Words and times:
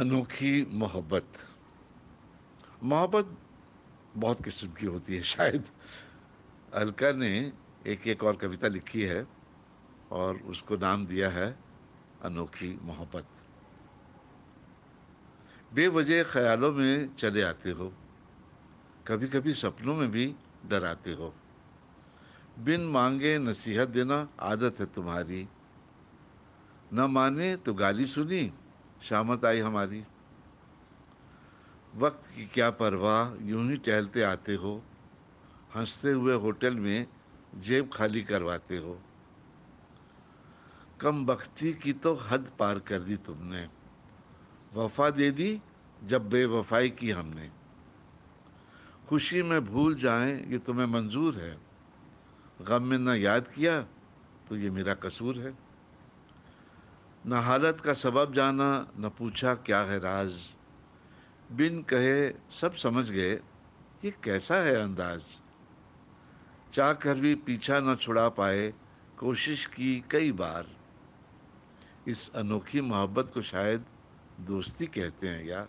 अनोखी 0.00 0.64
मोहब्बत। 0.64 1.28
मोहब्बत 2.82 3.38
बहुत 4.16 4.44
किस्म 4.44 4.68
की 4.68 4.86
होती 4.86 5.16
है, 5.16 5.22
शायद। 5.22 5.64
अलका 6.74 7.12
ने 7.12 7.52
एक 7.86 8.08
एक 8.08 8.24
और 8.24 8.36
कविता 8.36 8.68
लिखी 8.68 9.02
है 9.02 9.26
और 10.10 10.36
उसको 10.36 10.76
नाम 10.76 11.06
दिया 11.06 11.28
है 11.30 11.58
अनोखी 12.22 12.78
मोहब्बत। 12.82 13.26
बेवजह 15.74 16.22
ख्यालों 16.24 16.72
में 16.72 17.16
चले 17.16 17.42
आते 17.42 17.70
हो 17.70 17.92
कभी 19.06 19.28
कभी 19.28 19.54
सपनों 19.54 19.96
में 19.96 20.10
भी 20.10 20.34
डराते 20.66 21.12
हो। 21.12 21.34
बिन 22.58 22.80
मांगे 22.80 23.38
नसीहत 23.38 23.88
देना 23.88 24.28
आदत 24.40 24.80
है 24.80 24.86
तुम्हारी। 24.86 25.48
न 26.92 27.00
माने 27.00 27.56
तो 27.56 27.74
गाली 27.74 28.06
सुनी 28.06 28.52
शामत 29.02 29.44
आई 29.44 29.58
हमारी। 29.58 30.04
वक्त 31.96 32.36
की 32.36 32.46
क्या 32.46 32.70
परवाह, 32.70 33.44
यूँ 33.44 33.70
ही 33.70 33.76
टहलते 33.76 34.22
आते 34.22 34.54
हो। 34.54 34.82
हँसते 35.74 36.10
हुए 36.10 36.34
होटल 36.34 36.76
में 36.76 37.06
जेब 37.58 37.90
खाली 37.92 38.22
करवाते 38.22 38.76
हो। 38.76 39.02
कम 41.00 41.26
बख्ती 41.26 41.72
की 41.72 41.92
तो 41.92 42.14
हद 42.14 42.52
पार 42.58 42.78
कर 42.78 43.00
दी 43.00 43.16
तुमने। 43.16 43.68
वफा 44.74 45.10
दे 45.10 45.30
दी 45.30 45.62
जब 46.04 46.30
बेवफाई 46.30 46.90
की 46.90 47.10
हमने। 47.10 47.50
खुशी 49.08 49.42
में 49.42 49.64
भूल 49.64 49.94
जाएँ, 49.94 50.46
ये 50.46 50.58
तुम्हें 50.58 50.86
मंजूर 50.86 51.34
है। 51.34 51.60
गम 52.62 52.82
में 52.82 52.98
न 52.98 53.08
याद 53.08 53.48
किया 53.48 53.82
तो 54.48 54.56
ये 54.56 54.70
मेरा 54.70 54.94
कसूर 54.94 55.38
है। 55.38 55.69
न 57.26 57.32
हालत 57.32 57.80
का 57.80 57.92
सबब 57.92 58.34
जाना, 58.34 58.92
न 58.98 59.08
पूछा 59.08 59.54
क्या 59.54 59.80
है 59.80 59.98
राज। 59.98 60.32
बिन 61.52 61.82
कहे 61.82 62.30
सब 62.50 62.72
समझ 62.72 63.10
गए, 63.10 63.34
ये 64.04 64.10
कैसा 64.10 64.56
है 64.56 64.74
अंदाज? 64.74 65.24
चाह 66.72 66.92
कर 66.92 67.14
भी 67.14 67.34
पीछा 67.34 67.80
न 67.80 67.94
छुड़ा 67.94 68.28
पाए, 68.28 68.74
कोशिश 69.18 69.66
की 69.66 70.04
कई 70.10 70.32
बार। 70.32 70.66
इस 72.06 72.30
अनोखी 72.34 72.80
मोहब्बत 72.80 73.30
को 73.34 73.42
शायद 73.42 73.84
दोस्ती 74.40 74.86
कहते 74.86 75.28
हैं 75.28 75.44
यार। 75.44 75.68